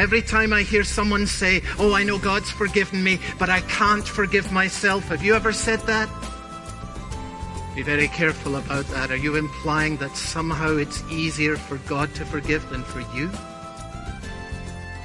[0.00, 4.08] Every time I hear someone say, Oh, I know God's forgiven me, but I can't
[4.08, 5.08] forgive myself.
[5.08, 6.08] Have you ever said that?
[7.74, 9.10] Be very careful about that.
[9.10, 13.30] Are you implying that somehow it's easier for God to forgive than for you?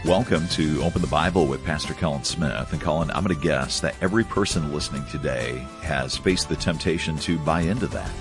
[0.06, 2.72] Welcome to Open the Bible with Pastor Colin Smith.
[2.72, 7.18] And Colin, I'm going to guess that every person listening today has faced the temptation
[7.18, 8.12] to buy into that.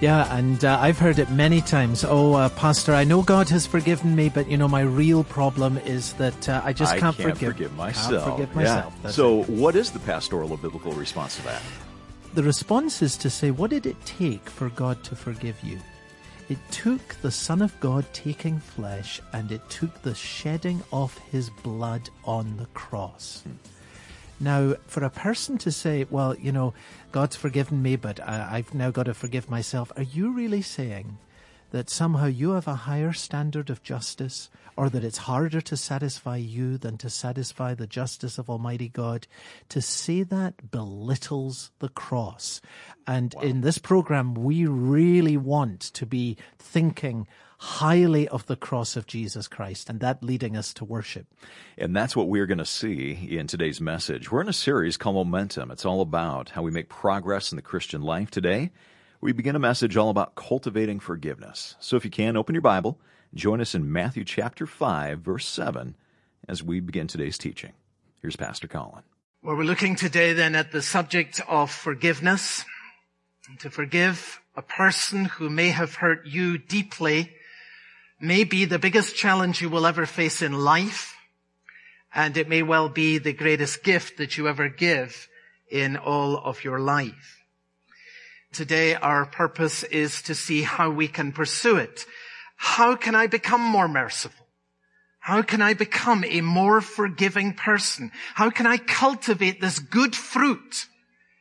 [0.00, 2.04] Yeah, and uh, I've heard it many times.
[2.04, 5.76] Oh, uh, Pastor, I know God has forgiven me, but you know my real problem
[5.78, 8.24] is that uh, I just can't, can't forgive, forgive myself.
[8.24, 8.94] Can't forgive myself.
[9.02, 9.10] Yeah.
[9.10, 9.48] So, it.
[9.48, 11.62] what is the pastoral or biblical response to that?
[12.34, 15.80] The response is to say, what did it take for God to forgive you?
[16.48, 21.48] It took the Son of God taking flesh and it took the shedding of his
[21.48, 23.42] blood on the cross.
[23.44, 23.52] Hmm.
[24.40, 26.74] Now, for a person to say, well, you know,
[27.12, 31.16] God's forgiven me, but I, I've now got to forgive myself, are you really saying
[31.74, 36.36] that somehow you have a higher standard of justice or that it's harder to satisfy
[36.36, 39.26] you than to satisfy the justice of Almighty God.
[39.70, 42.60] To say that belittles the cross.
[43.08, 43.42] And wow.
[43.42, 47.26] in this program, we really want to be thinking
[47.58, 51.26] highly of the cross of Jesus Christ and that leading us to worship.
[51.76, 54.30] And that's what we're going to see in today's message.
[54.30, 55.72] We're in a series called Momentum.
[55.72, 58.70] It's all about how we make progress in the Christian life today.
[59.24, 61.76] We begin a message all about cultivating forgiveness.
[61.80, 62.98] So if you can, open your Bible
[63.34, 65.96] Join us in Matthew chapter 5, verse 7,
[66.46, 67.72] as we begin today's teaching.
[68.20, 69.02] Here's Pastor Colin.
[69.42, 72.66] Well, we're looking today then at the subject of forgiveness.
[73.60, 77.32] To forgive a person who may have hurt you deeply
[78.20, 81.16] may be the biggest challenge you will ever face in life.
[82.14, 85.28] And it may well be the greatest gift that you ever give
[85.70, 87.43] in all of your life.
[88.54, 92.06] Today our purpose is to see how we can pursue it
[92.56, 94.46] how can I become more merciful?
[95.20, 98.10] How can I become a more forgiving person?
[98.34, 100.86] How can I cultivate this good fruit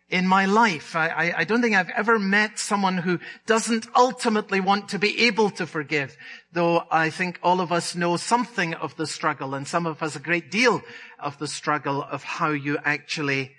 [0.10, 0.96] in my life?
[0.96, 5.26] I, I, I, don't think I've ever met someone who doesn't ultimately want to be
[5.26, 6.16] able to forgive,
[6.54, 10.16] though I think all of us know something of the struggle and some of us
[10.16, 10.82] a great deal
[11.20, 13.52] of the struggle of how you actually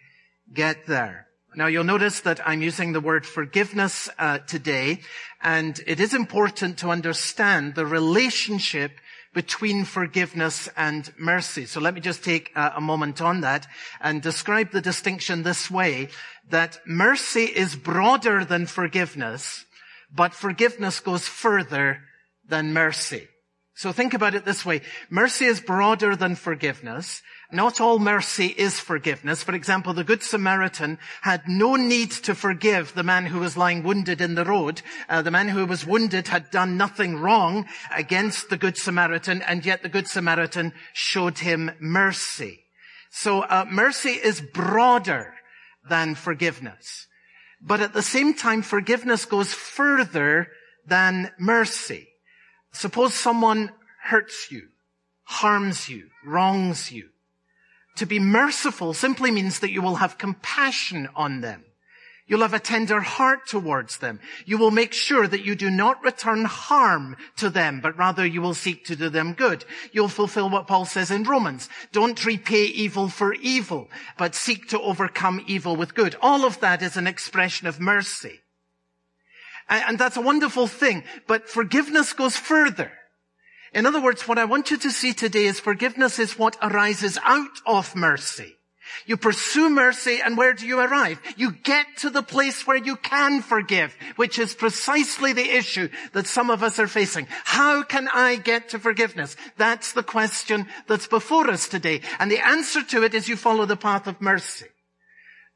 [0.52, 1.28] get there.
[1.56, 5.00] Now you'll notice that I'm using the word forgiveness uh, today,
[5.40, 8.92] and it is important to understand the relationship
[9.32, 11.66] between forgiveness and mercy.
[11.66, 13.68] So let me just take uh, a moment on that
[14.00, 16.08] and describe the distinction this way,
[16.50, 19.64] that mercy is broader than forgiveness,
[20.12, 22.00] but forgiveness goes further
[22.48, 23.28] than mercy.
[23.76, 24.82] So think about it this way.
[25.10, 27.22] Mercy is broader than forgiveness.
[27.54, 29.44] Not all mercy is forgiveness.
[29.44, 33.84] For example, the Good Samaritan had no need to forgive the man who was lying
[33.84, 34.82] wounded in the road.
[35.08, 37.66] Uh, the man who was wounded had done nothing wrong
[37.96, 42.64] against the Good Samaritan, and yet the Good Samaritan showed him mercy.
[43.10, 45.34] So uh, mercy is broader
[45.88, 47.06] than forgiveness.
[47.60, 50.48] But at the same time, forgiveness goes further
[50.88, 52.08] than mercy.
[52.72, 53.70] Suppose someone
[54.02, 54.70] hurts you,
[55.22, 57.10] harms you, wrongs you.
[57.96, 61.64] To be merciful simply means that you will have compassion on them.
[62.26, 64.18] You'll have a tender heart towards them.
[64.46, 68.40] You will make sure that you do not return harm to them, but rather you
[68.40, 69.66] will seek to do them good.
[69.92, 71.68] You'll fulfill what Paul says in Romans.
[71.92, 76.16] Don't repay evil for evil, but seek to overcome evil with good.
[76.22, 78.40] All of that is an expression of mercy.
[79.68, 81.04] And that's a wonderful thing.
[81.26, 82.90] But forgiveness goes further.
[83.74, 87.18] In other words, what I want you to see today is forgiveness is what arises
[87.24, 88.54] out of mercy.
[89.06, 91.20] You pursue mercy and where do you arrive?
[91.36, 96.28] You get to the place where you can forgive, which is precisely the issue that
[96.28, 97.26] some of us are facing.
[97.44, 99.36] How can I get to forgiveness?
[99.56, 102.02] That's the question that's before us today.
[102.20, 104.66] And the answer to it is you follow the path of mercy.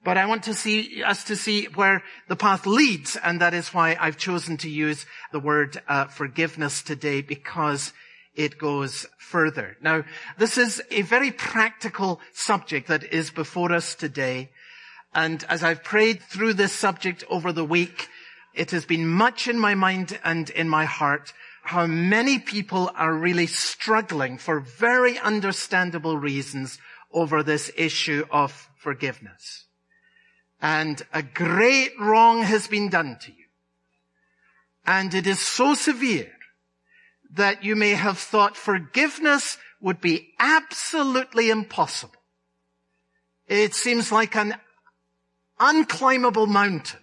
[0.04, 3.74] But I want to see us to see where the path leads, and that is
[3.74, 7.92] why I've chosen to use the word uh, forgiveness today because
[8.38, 9.76] it goes further.
[9.82, 10.04] Now,
[10.38, 14.50] this is a very practical subject that is before us today,
[15.14, 18.08] and as I've prayed through this subject over the week,
[18.54, 23.12] it has been much in my mind and in my heart how many people are
[23.12, 26.78] really struggling for very understandable reasons
[27.12, 29.66] over this issue of forgiveness
[30.60, 33.44] and a great wrong has been done to you.
[34.86, 36.32] And it is so severe
[37.34, 42.14] that you may have thought forgiveness would be absolutely impossible.
[43.46, 44.54] It seems like an
[45.58, 47.00] unclimbable mountain.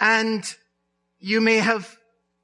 [0.00, 0.44] And
[1.18, 1.96] you may have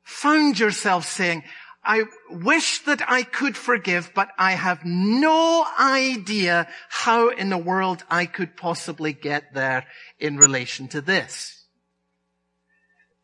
[0.02, 1.44] found yourself saying,
[1.85, 8.05] I wish that I could forgive, but I have no idea how in the world
[8.11, 9.87] I could possibly get there
[10.19, 11.63] in relation to this.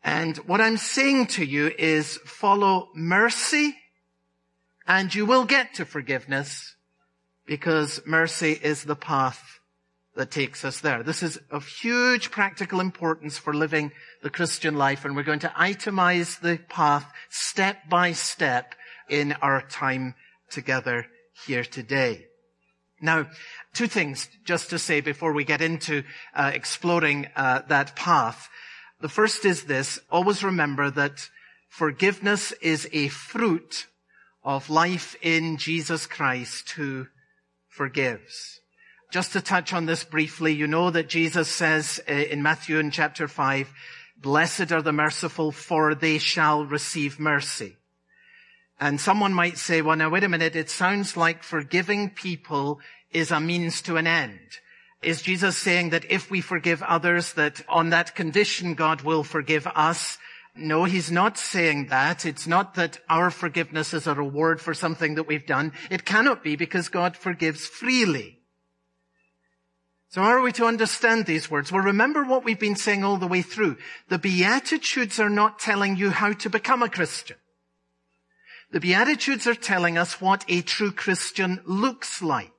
[0.03, 3.75] And what I'm saying to you is follow mercy
[4.87, 6.75] and you will get to forgiveness
[7.45, 9.59] because mercy is the path
[10.15, 11.03] that takes us there.
[11.03, 13.91] This is of huge practical importance for living
[14.23, 18.75] the Christian life and we're going to itemize the path step by step
[19.09, 20.15] in our time
[20.49, 21.05] together
[21.45, 22.25] here today.
[23.01, 23.27] Now,
[23.73, 26.03] two things just to say before we get into
[26.35, 28.49] uh, exploring uh, that path.
[29.01, 31.27] The first is this, always remember that
[31.67, 33.87] forgiveness is a fruit
[34.43, 37.07] of life in Jesus Christ who
[37.67, 38.59] forgives.
[39.11, 42.91] Just to touch on this briefly, you know that Jesus says uh, in Matthew in
[42.91, 43.73] chapter 5,
[44.17, 47.77] blessed are the merciful for they shall receive mercy.
[48.79, 53.31] And someone might say, well now wait a minute, it sounds like forgiving people is
[53.31, 54.39] a means to an end.
[55.01, 59.65] Is Jesus saying that if we forgive others, that on that condition God will forgive
[59.67, 60.19] us?
[60.55, 62.25] No, he's not saying that.
[62.25, 65.73] It's not that our forgiveness is a reward for something that we've done.
[65.89, 68.39] It cannot be because God forgives freely.
[70.09, 71.71] So how are we to understand these words?
[71.71, 73.77] Well, remember what we've been saying all the way through.
[74.09, 77.37] The Beatitudes are not telling you how to become a Christian.
[78.71, 82.51] The Beatitudes are telling us what a true Christian looks like.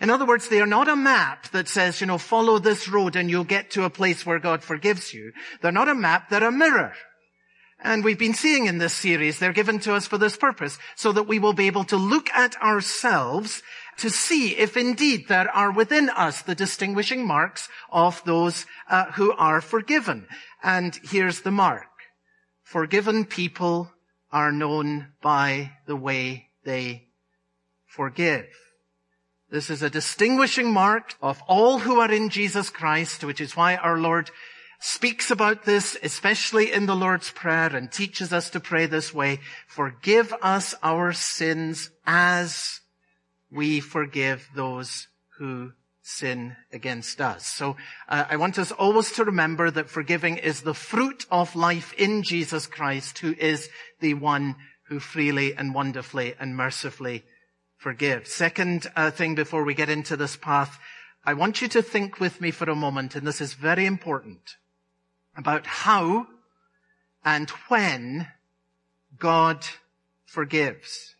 [0.00, 3.16] In other words, they are not a map that says, you know, follow this road
[3.16, 5.32] and you'll get to a place where God forgives you.
[5.60, 6.92] They're not a map, they're a mirror.
[7.80, 11.12] And we've been seeing in this series, they're given to us for this purpose, so
[11.12, 13.62] that we will be able to look at ourselves
[13.98, 19.32] to see if indeed there are within us the distinguishing marks of those uh, who
[19.32, 20.26] are forgiven.
[20.62, 21.86] And here's the mark.
[22.62, 23.92] Forgiven people
[24.32, 27.08] are known by the way they
[27.86, 28.46] forgive.
[29.50, 33.76] This is a distinguishing mark of all who are in Jesus Christ, which is why
[33.76, 34.30] our Lord
[34.78, 39.40] speaks about this, especially in the Lord's Prayer and teaches us to pray this way.
[39.66, 42.80] Forgive us our sins as
[43.50, 45.08] we forgive those
[45.38, 45.72] who
[46.02, 47.46] sin against us.
[47.46, 51.94] So uh, I want us always to remember that forgiving is the fruit of life
[51.94, 54.56] in Jesus Christ, who is the one
[54.88, 57.24] who freely and wonderfully and mercifully
[57.78, 58.26] forgive.
[58.26, 60.78] Second uh, thing before we get into this path,
[61.24, 64.56] I want you to think with me for a moment, and this is very important,
[65.36, 66.26] about how
[67.24, 68.28] and when
[69.18, 69.64] God
[70.26, 71.14] forgives.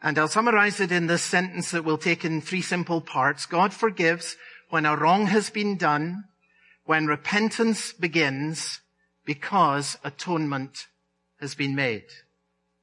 [0.00, 3.46] And I'll summarize it in this sentence that we'll take in three simple parts.
[3.46, 4.36] God forgives
[4.70, 6.24] when a wrong has been done,
[6.84, 8.80] when repentance begins,
[9.24, 10.86] because atonement
[11.40, 12.04] has been made.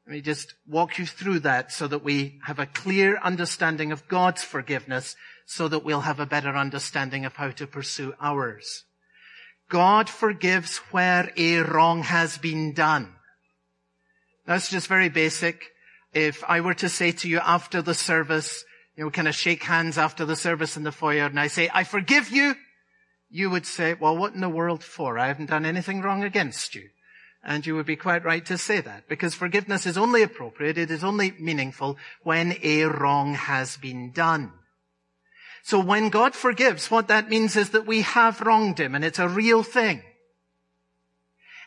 [0.07, 4.07] Let me just walk you through that so that we have a clear understanding of
[4.07, 5.16] God's forgiveness
[5.48, 8.84] so that we'll have a better understanding of how to pursue ours.
[9.68, 13.13] God forgives where a wrong has been done.
[14.46, 15.63] That's just very basic.
[16.13, 18.63] If I were to say to you after the service,
[18.96, 21.69] you know, kind of shake hands after the service in the foyer and I say,
[21.74, 22.56] I forgive you,
[23.31, 25.18] you would say, well, what in the world for?
[25.18, 26.90] I haven't done anything wrong against you.
[27.47, 30.89] And you would be quite right to say that because forgiveness is only appropriate, it
[30.89, 34.51] is only meaningful when a wrong has been done.
[35.62, 39.20] So when God forgives, what that means is that we have wronged Him and it's
[39.20, 40.01] a real thing.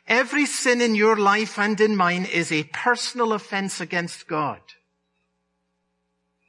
[0.08, 4.60] Every sin in your life and in mine is a personal offense against God.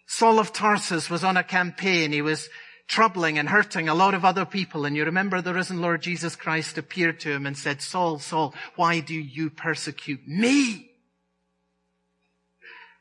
[0.07, 2.11] Saul of Tarsus was on a campaign.
[2.11, 2.49] He was
[2.89, 4.83] troubling and hurting a lot of other people.
[4.83, 8.53] And you remember the risen Lord Jesus Christ appeared to him and said, Saul, Saul,
[8.75, 10.91] why do you persecute me?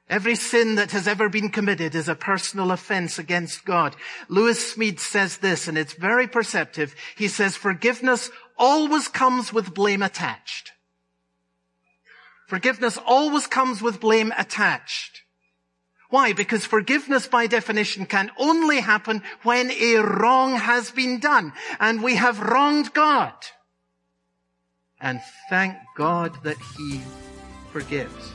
[0.09, 3.97] Every sin that has ever been committed is a personal offense against God.
[4.29, 6.95] Lewis Smedes says this, and it's very perceptive.
[7.17, 10.73] He says, forgiveness always comes with blame attached.
[12.47, 15.23] Forgiveness always comes with blame attached.
[16.11, 16.33] Why?
[16.33, 22.17] Because forgiveness by definition can only happen when a wrong has been done and we
[22.17, 23.35] have wronged God.
[25.01, 27.01] And thank God that He
[27.73, 28.33] forgives.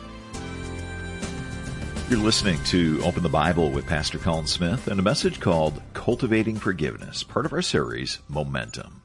[2.09, 6.57] You're listening to Open the Bible with Pastor Colin Smith and a message called Cultivating
[6.57, 9.02] Forgiveness, part of our series, Momentum.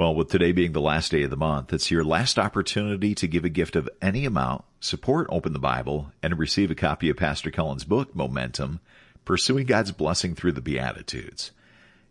[0.00, 3.28] Well, with today being the last day of the month, it's your last opportunity to
[3.28, 7.18] give a gift of any amount, support Open the Bible, and receive a copy of
[7.18, 8.80] Pastor Colin's book, Momentum,
[9.26, 11.50] Pursuing God's Blessing Through the Beatitudes.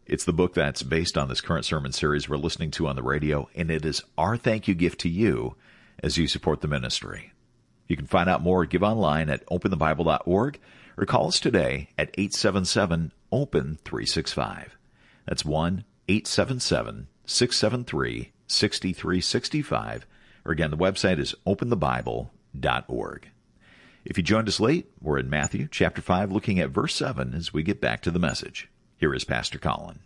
[0.05, 3.01] It's the book that's based on this current sermon series we're listening to on the
[3.01, 5.55] radio, and it is our thank you gift to you
[6.03, 7.34] as you support the ministry.
[7.88, 10.60] You can find out more, give online at openthebible.org
[10.96, 14.77] or call us today at 877 OPEN 365.
[15.25, 20.07] That's 1 877 673 6365.
[20.45, 23.29] Or again, the website is openthebible.org.
[24.05, 27.53] If you joined us late, we're in Matthew chapter 5 looking at verse 7 as
[27.53, 28.69] we get back to the message.
[28.98, 30.00] Here is Pastor Colin.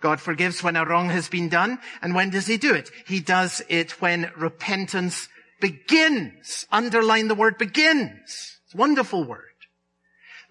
[0.00, 1.78] God forgives when a wrong has been done.
[2.02, 2.90] And when does he do it?
[3.06, 5.28] He does it when repentance
[5.60, 6.66] begins.
[6.72, 8.58] Underline the word begins.
[8.64, 9.51] It's a wonderful word.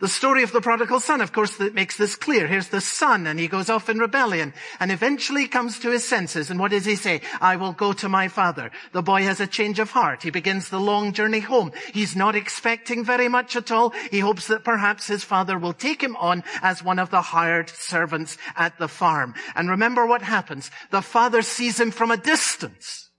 [0.01, 2.47] The story of the prodigal son, of course, that makes this clear.
[2.47, 6.49] Here's the son and he goes off in rebellion and eventually comes to his senses.
[6.49, 7.21] And what does he say?
[7.39, 8.71] I will go to my father.
[8.93, 10.23] The boy has a change of heart.
[10.23, 11.71] He begins the long journey home.
[11.93, 13.91] He's not expecting very much at all.
[14.09, 17.69] He hopes that perhaps his father will take him on as one of the hired
[17.69, 19.35] servants at the farm.
[19.53, 20.71] And remember what happens.
[20.89, 23.11] The father sees him from a distance.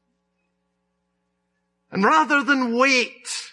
[1.92, 3.51] And rather than wait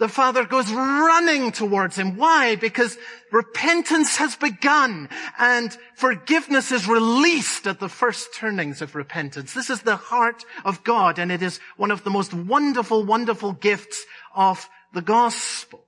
[0.00, 2.16] the father goes running towards him.
[2.16, 2.56] Why?
[2.56, 2.96] Because
[3.30, 9.52] repentance has begun and forgiveness is released at the first turnings of repentance.
[9.52, 13.52] This is the heart of God and it is one of the most wonderful, wonderful
[13.52, 15.84] gifts of the gospel.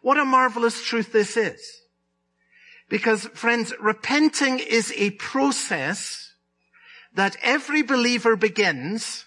[0.00, 1.60] What a marvelous truth this is.
[2.88, 6.34] Because friends, repenting is a process
[7.14, 9.24] that every believer begins,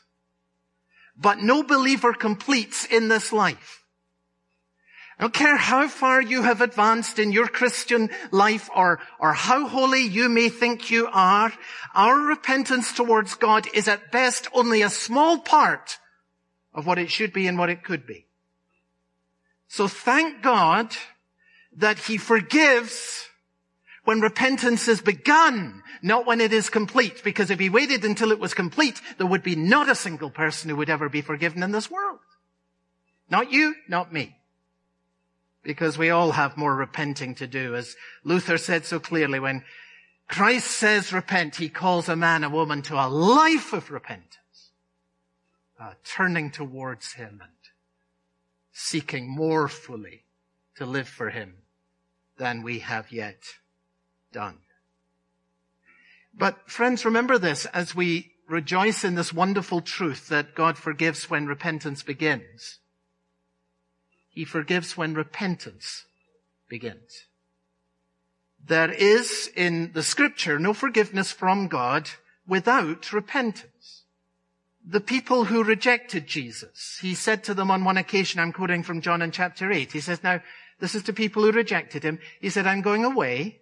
[1.18, 3.77] but no believer completes in this life.
[5.20, 9.68] I don't care how far you have advanced in your Christian life or, or how
[9.68, 11.52] holy you may think you are,
[11.96, 15.98] our repentance towards God is at best only a small part
[16.72, 18.28] of what it should be and what it could be.
[19.68, 20.96] So thank God
[21.78, 23.26] that He forgives
[24.04, 27.24] when repentance is begun, not when it is complete.
[27.24, 30.70] Because if He waited until it was complete, there would be not a single person
[30.70, 32.20] who would ever be forgiven in this world.
[33.32, 34.37] Not you, not me
[35.68, 37.76] because we all have more repenting to do.
[37.76, 39.66] As Luther said so clearly, when
[40.30, 44.72] Christ says repent, he calls a man, a woman to a life of repentance,
[45.78, 47.52] uh, turning towards him and
[48.72, 50.24] seeking more fully
[50.78, 51.56] to live for him
[52.38, 53.44] than we have yet
[54.32, 54.60] done.
[56.34, 61.46] But friends, remember this as we rejoice in this wonderful truth that God forgives when
[61.46, 62.80] repentance begins.
[64.38, 66.06] He forgives when repentance
[66.70, 67.26] begins.
[68.64, 72.12] There is in the scripture no forgiveness from God
[72.48, 74.04] without repentance.
[74.86, 79.02] The people who rejected Jesus, he said to them on one occasion, I'm quoting from
[79.02, 80.44] John in chapter 8, he says, now,
[80.80, 82.20] this is to people who rejected him.
[82.40, 83.62] He said, I'm going away,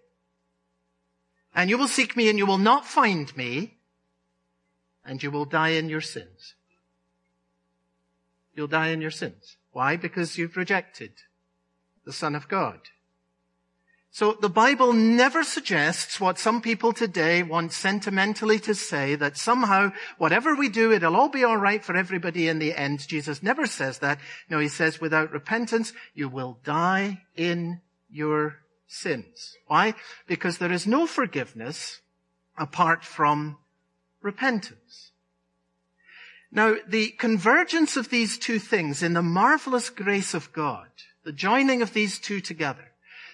[1.55, 3.77] and you will seek me and you will not find me,
[5.05, 6.55] and you will die in your sins.
[8.53, 9.55] You'll die in your sins.
[9.75, 9.97] Why?
[9.97, 11.11] Because you've rejected
[12.05, 12.79] the Son of God.
[14.09, 19.91] So the Bible never suggests what some people today want sentimentally to say that somehow
[20.17, 23.05] whatever we do, it'll all be alright for everybody in the end.
[23.05, 24.19] Jesus never says that.
[24.49, 29.57] No, he says without repentance, you will die in your sins.
[29.67, 29.93] Why?
[30.25, 31.99] Because there is no forgiveness
[32.57, 33.57] apart from
[34.21, 35.11] repentance.
[36.55, 40.87] Now, the convergence of these two things in the marvelous grace of God,
[41.25, 42.93] the joining of these two together,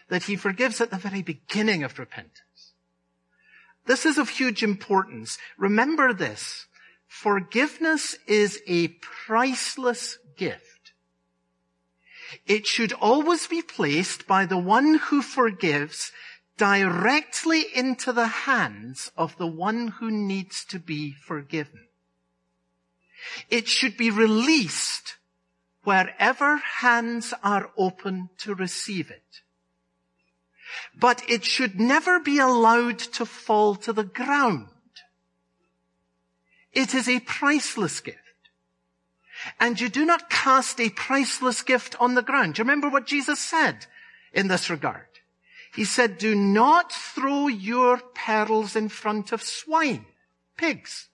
[0.10, 2.74] that he forgives at the very beginning of repentance.
[3.86, 5.38] This is of huge importance.
[5.56, 6.66] Remember this.
[7.06, 8.88] Forgiveness is a
[9.28, 10.94] priceless gift.
[12.48, 16.12] It should always be placed by the one who forgives
[16.58, 21.82] directly into the hands of the one who needs to be forgiven.
[23.50, 25.16] It should be released
[25.84, 29.42] wherever hands are open to receive it.
[30.98, 34.68] But it should never be allowed to fall to the ground.
[36.72, 38.18] It is a priceless gift.
[39.60, 42.54] And you do not cast a priceless gift on the ground.
[42.54, 43.88] Do you remember what Jesus said
[44.32, 45.08] in this regard?
[45.74, 50.06] He said, do not throw your pearls in front of swine,
[50.58, 51.08] pigs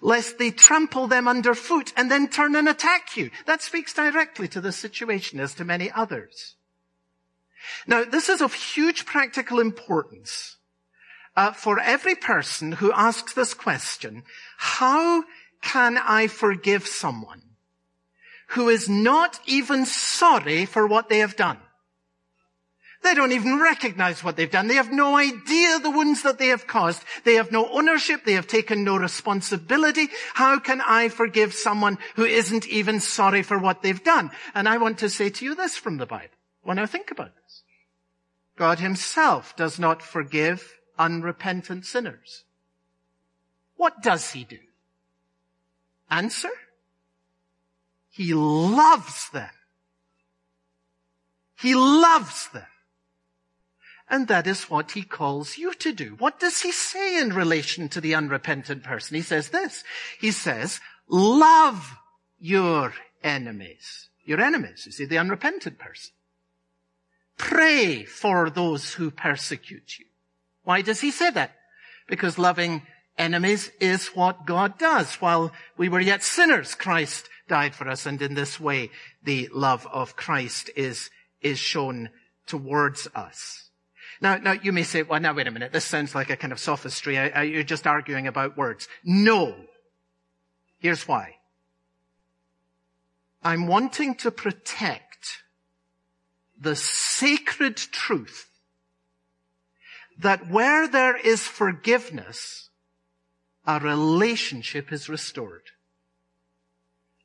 [0.00, 3.30] lest they trample them underfoot and then turn and attack you.
[3.46, 6.56] That speaks directly to the situation as to many others.
[7.86, 10.56] Now, this is of huge practical importance
[11.36, 14.24] uh, for every person who asks this question,
[14.58, 15.24] how
[15.62, 17.42] can I forgive someone
[18.48, 21.58] who is not even sorry for what they have done?
[23.02, 24.68] They don't even recognize what they've done.
[24.68, 27.02] They have no idea the wounds that they have caused.
[27.24, 28.24] They have no ownership.
[28.24, 30.08] They have taken no responsibility.
[30.34, 34.30] How can I forgive someone who isn't even sorry for what they've done?
[34.54, 36.34] And I want to say to you this from the Bible.
[36.62, 37.64] When I think about this.
[38.56, 42.44] God himself does not forgive unrepentant sinners.
[43.76, 44.58] What does he do?
[46.08, 46.50] Answer?
[48.10, 49.50] He loves them.
[51.58, 52.66] He loves them.
[54.12, 56.16] And that is what he calls you to do.
[56.18, 59.16] What does he say in relation to the unrepentant person?
[59.16, 59.84] He says this.
[60.20, 61.96] He says, love
[62.38, 62.92] your
[63.24, 64.10] enemies.
[64.26, 66.12] Your enemies, you see, the unrepentant person.
[67.38, 70.04] Pray for those who persecute you.
[70.62, 71.52] Why does he say that?
[72.06, 72.82] Because loving
[73.16, 75.14] enemies is what God does.
[75.22, 78.04] While we were yet sinners, Christ died for us.
[78.04, 78.90] And in this way,
[79.24, 81.08] the love of Christ is,
[81.40, 82.10] is shown
[82.46, 83.70] towards us.
[84.22, 85.72] Now, now you may say, well, now wait a minute.
[85.72, 87.16] This sounds like a kind of sophistry.
[87.16, 88.88] You're just arguing about words.
[89.04, 89.56] No.
[90.78, 91.36] Here's why.
[93.42, 95.42] I'm wanting to protect
[96.56, 98.48] the sacred truth
[100.20, 102.70] that where there is forgiveness,
[103.66, 105.72] a relationship is restored.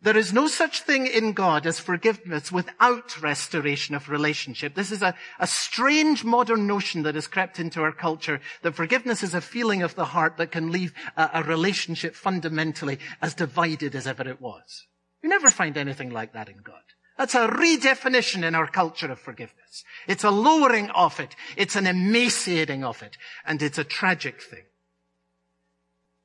[0.01, 4.75] There is no such thing in God as forgiveness without restoration of relationship.
[4.75, 9.23] This is a, a, strange modern notion that has crept into our culture that forgiveness
[9.23, 13.95] is a feeling of the heart that can leave a, a relationship fundamentally as divided
[13.95, 14.85] as ever it was.
[15.23, 16.75] You never find anything like that in God.
[17.17, 19.83] That's a redefinition in our culture of forgiveness.
[20.07, 21.35] It's a lowering of it.
[21.55, 23.17] It's an emaciating of it.
[23.45, 24.65] And it's a tragic thing.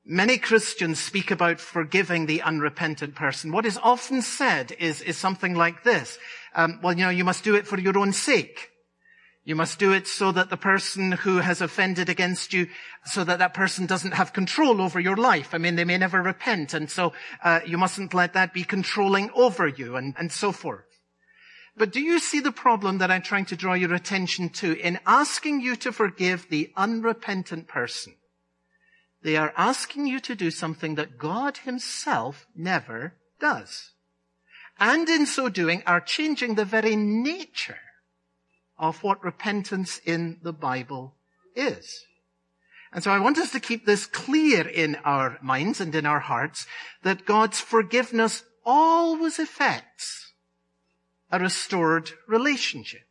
[0.05, 3.53] Many Christians speak about forgiving the unrepentant person.
[3.53, 6.19] What is often said is, is something like this.
[6.57, 8.71] Um, well, you know, you must do it for your own sake.
[9.45, 12.69] You must do it so that the person who has offended against you,
[13.05, 15.53] so that that person doesn't have control over your life.
[15.53, 19.31] I mean, they may never repent, and so uh, you mustn't let that be controlling
[19.35, 20.85] over you, and, and so forth.
[21.77, 25.01] But do you see the problem that I'm trying to draw your attention to in
[25.07, 28.15] asking you to forgive the unrepentant person?
[29.23, 33.91] They are asking you to do something that God himself never does.
[34.79, 37.79] And in so doing are changing the very nature
[38.79, 41.15] of what repentance in the Bible
[41.55, 42.05] is.
[42.93, 46.21] And so I want us to keep this clear in our minds and in our
[46.21, 46.67] hearts
[47.03, 50.33] that God's forgiveness always affects
[51.31, 53.07] a restored relationship.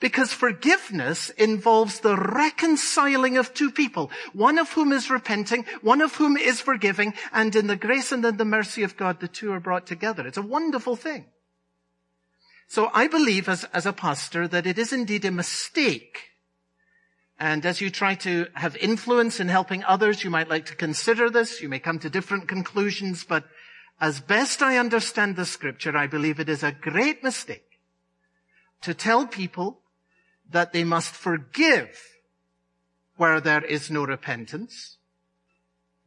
[0.00, 6.14] Because forgiveness involves the reconciling of two people, one of whom is repenting, one of
[6.16, 9.52] whom is forgiving, and in the grace and in the mercy of God, the two
[9.52, 10.26] are brought together.
[10.26, 11.26] It's a wonderful thing.
[12.66, 16.30] So I believe as, as a pastor that it is indeed a mistake.
[17.38, 21.30] And as you try to have influence in helping others, you might like to consider
[21.30, 21.60] this.
[21.60, 23.44] You may come to different conclusions, but
[24.00, 27.80] as best I understand the scripture, I believe it is a great mistake
[28.82, 29.80] to tell people
[30.50, 32.00] that they must forgive
[33.16, 34.98] where there is no repentance.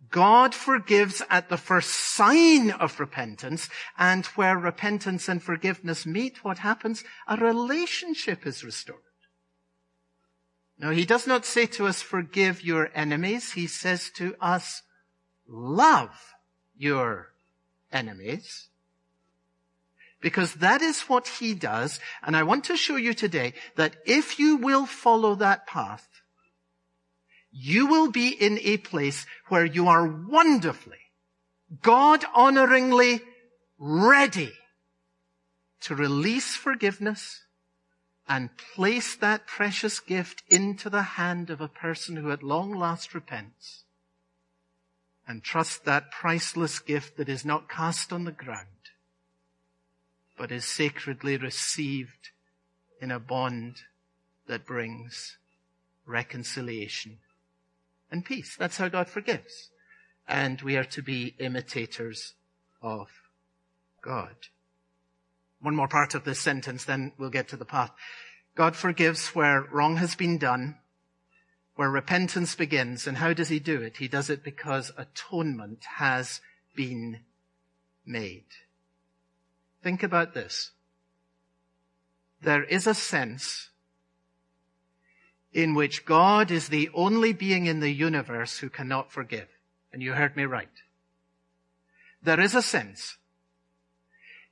[0.09, 6.59] God forgives at the first sign of repentance, and where repentance and forgiveness meet, what
[6.59, 7.03] happens?
[7.27, 9.01] A relationship is restored.
[10.79, 13.53] Now, he does not say to us, forgive your enemies.
[13.53, 14.83] He says to us,
[15.47, 16.35] love
[16.77, 17.33] your
[17.91, 18.67] enemies.
[20.19, 21.99] Because that is what he does.
[22.23, 26.07] And I want to show you today that if you will follow that path,
[27.51, 30.97] you will be in a place where you are wonderfully,
[31.81, 33.21] God honoringly
[33.77, 34.53] ready
[35.81, 37.43] to release forgiveness
[38.27, 43.13] and place that precious gift into the hand of a person who at long last
[43.13, 43.83] repents
[45.27, 48.67] and trust that priceless gift that is not cast on the ground
[50.37, 52.29] but is sacredly received
[53.01, 53.77] in a bond
[54.47, 55.37] that brings
[56.05, 57.17] reconciliation
[58.11, 58.55] and peace.
[58.57, 59.69] That's how God forgives.
[60.27, 62.33] And we are to be imitators
[62.81, 63.09] of
[64.01, 64.35] God.
[65.59, 67.91] One more part of this sentence, then we'll get to the path.
[68.55, 70.77] God forgives where wrong has been done,
[71.75, 73.07] where repentance begins.
[73.07, 73.97] And how does he do it?
[73.97, 76.41] He does it because atonement has
[76.75, 77.21] been
[78.05, 78.45] made.
[79.87, 80.71] Think about this.
[82.41, 83.69] There is a sense
[85.53, 89.47] in which God is the only being in the universe who cannot forgive.
[89.93, 90.67] And you heard me right.
[92.21, 93.15] There is a sense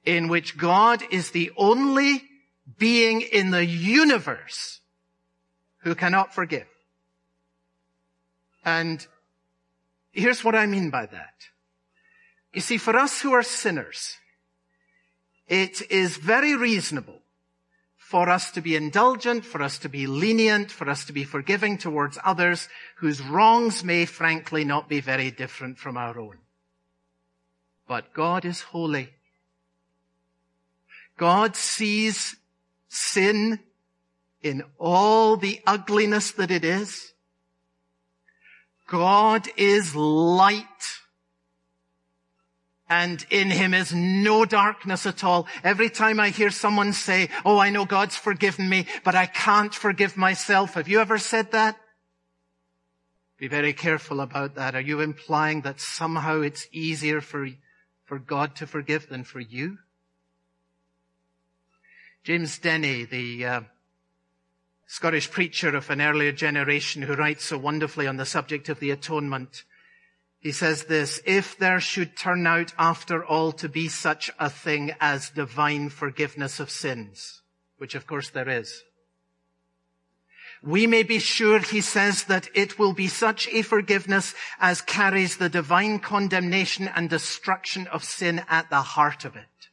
[0.05, 2.23] in which God is the only
[2.77, 4.79] being in the universe
[5.79, 6.69] who cannot forgive.
[8.63, 9.05] And
[10.13, 11.49] here's what I mean by that.
[12.53, 14.15] You see, for us who are sinners,
[15.47, 17.21] it is very reasonable
[17.97, 21.77] for us to be indulgent, for us to be lenient, for us to be forgiving
[21.77, 26.37] towards others whose wrongs may frankly not be very different from our own.
[27.87, 29.09] But God is holy.
[31.17, 32.35] God sees
[32.87, 33.59] sin
[34.41, 37.13] in all the ugliness that it is.
[38.87, 40.63] God is light
[42.89, 45.47] and in him is no darkness at all.
[45.63, 49.73] Every time I hear someone say, oh, I know God's forgiven me, but I can't
[49.73, 50.75] forgive myself.
[50.75, 51.77] Have you ever said that?
[53.37, 54.75] Be very careful about that.
[54.75, 57.49] Are you implying that somehow it's easier for,
[58.05, 59.79] for God to forgive than for you?
[62.23, 63.61] James Denney, the uh,
[64.87, 68.91] Scottish preacher of an earlier generation who writes so wonderfully on the subject of the
[68.91, 69.63] atonement,
[70.45, 74.93] he says this, if there should turn out after all to be such a thing
[75.01, 77.41] as divine forgiveness of sins,
[77.79, 78.83] which of course there is,
[80.61, 85.37] we may be sure, he says, that it will be such a forgiveness as carries
[85.37, 89.69] the divine condemnation and destruction of sin at the heart of it.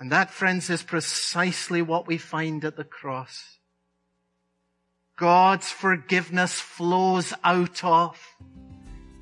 [0.00, 3.58] And that, friends, is precisely what we find at the cross.
[5.16, 8.18] God's forgiveness flows out of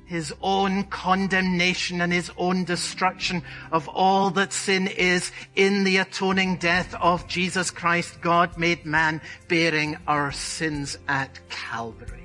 [0.05, 6.57] his own condemnation and his own destruction of all that sin is in the atoning
[6.57, 12.23] death of Jesus Christ, God made man, bearing our sins at Calvary.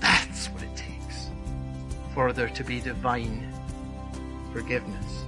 [0.00, 1.30] That's what it takes
[2.14, 3.52] for there to be divine
[4.52, 5.27] forgiveness.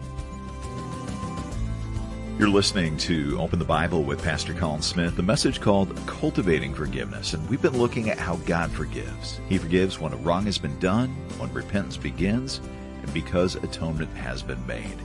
[2.40, 7.34] You're listening to Open the Bible with Pastor Colin Smith, a message called Cultivating Forgiveness.
[7.34, 9.38] And we've been looking at how God forgives.
[9.46, 12.62] He forgives when a wrong has been done, when repentance begins,
[13.02, 14.96] and because atonement has been made.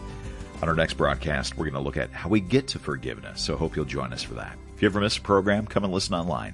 [0.61, 3.41] On our next broadcast, we're going to look at how we get to forgiveness.
[3.41, 4.57] So hope you'll join us for that.
[4.73, 6.53] If you ever miss a program, come and listen online.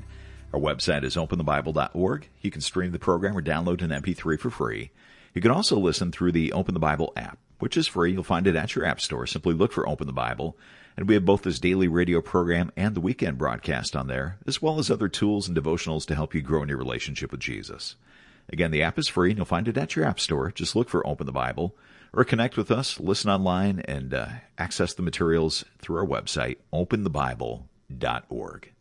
[0.51, 2.27] Our website is openthebible.org.
[2.41, 4.89] You can stream the program or download an MP3 for free.
[5.35, 8.11] You can also listen through the Open the Bible app which is free.
[8.11, 9.25] You'll find it at your app store.
[9.27, 10.57] Simply look for Open the Bible.
[10.97, 14.61] And we have both this daily radio program and the weekend broadcast on there, as
[14.61, 17.95] well as other tools and devotionals to help you grow in your relationship with Jesus.
[18.51, 20.51] Again, the app is free and you'll find it at your app store.
[20.51, 21.75] Just look for Open the Bible
[22.13, 28.71] or connect with us, listen online, and uh, access the materials through our website, openthebible.org.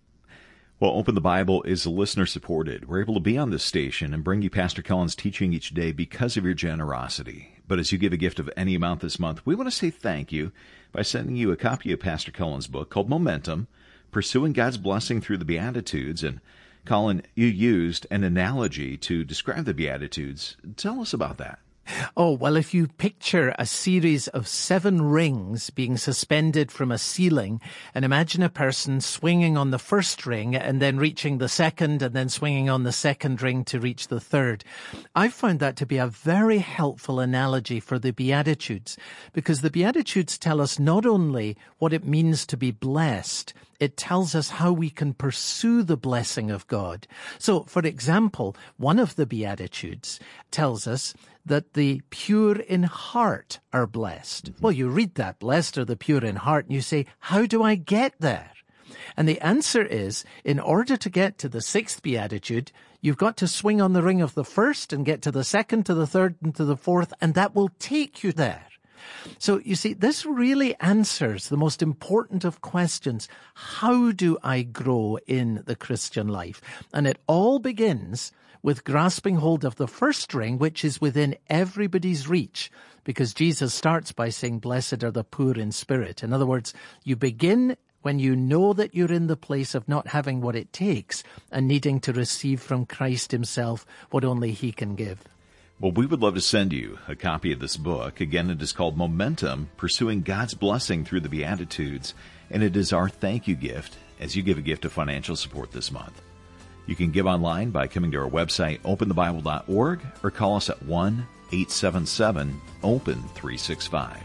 [0.80, 2.88] Well, Open the Bible is listener supported.
[2.88, 5.92] We're able to be on this station and bring you Pastor Colin's teaching each day
[5.92, 7.59] because of your generosity.
[7.70, 9.90] But as you give a gift of any amount this month, we want to say
[9.90, 10.50] thank you
[10.90, 13.68] by sending you a copy of Pastor Colin's book called Momentum
[14.10, 16.24] Pursuing God's Blessing Through the Beatitudes.
[16.24, 16.40] And
[16.84, 20.56] Colin, you used an analogy to describe the Beatitudes.
[20.76, 21.60] Tell us about that.
[22.16, 27.60] Oh, well, if you picture a series of seven rings being suspended from a ceiling
[27.94, 32.14] and imagine a person swinging on the first ring and then reaching the second and
[32.14, 34.64] then swinging on the second ring to reach the third.
[35.14, 38.96] I found that to be a very helpful analogy for the Beatitudes
[39.32, 44.34] because the Beatitudes tell us not only what it means to be blessed, it tells
[44.34, 47.08] us how we can pursue the blessing of God.
[47.38, 51.14] So, for example, one of the Beatitudes tells us
[51.46, 54.52] that the pure in heart are blessed.
[54.52, 54.62] Mm-hmm.
[54.62, 57.62] Well, you read that, blessed are the pure in heart, and you say, how do
[57.62, 58.50] I get there?
[59.16, 63.48] And the answer is, in order to get to the sixth beatitude, you've got to
[63.48, 66.36] swing on the ring of the first and get to the second, to the third,
[66.42, 68.66] and to the fourth, and that will take you there.
[69.38, 73.28] So you see, this really answers the most important of questions.
[73.54, 76.60] How do I grow in the Christian life?
[76.92, 78.32] And it all begins
[78.62, 82.70] with grasping hold of the first ring, which is within everybody's reach,
[83.04, 86.22] because Jesus starts by saying, blessed are the poor in spirit.
[86.22, 90.08] In other words, you begin when you know that you're in the place of not
[90.08, 94.94] having what it takes and needing to receive from Christ himself what only he can
[94.94, 95.24] give.
[95.80, 98.20] Well, we would love to send you a copy of this book.
[98.20, 102.12] Again, it is called Momentum Pursuing God's Blessing Through the Beatitudes,
[102.50, 105.72] and it is our thank you gift as you give a gift of financial support
[105.72, 106.20] this month.
[106.86, 111.26] You can give online by coming to our website, openthebible.org, or call us at 1
[111.50, 114.18] 877 OPEN 365.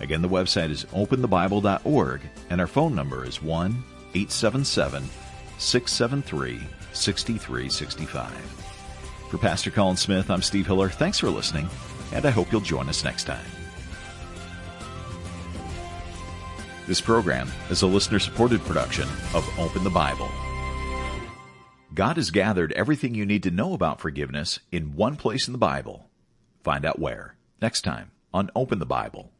[0.00, 3.70] Again, the website is openthebible.org, and our phone number is 1
[4.14, 5.04] 877
[5.56, 6.60] 673
[6.92, 8.69] 6365.
[9.30, 10.88] For Pastor Colin Smith, I'm Steve Hiller.
[10.88, 11.68] Thanks for listening,
[12.12, 13.46] and I hope you'll join us next time.
[16.88, 20.28] This program is a listener supported production of Open the Bible.
[21.94, 25.58] God has gathered everything you need to know about forgiveness in one place in the
[25.58, 26.10] Bible.
[26.64, 29.30] Find out where next time on Open the Bible.